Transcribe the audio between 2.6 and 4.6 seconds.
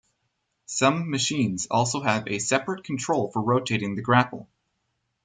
control for rotating the grapple.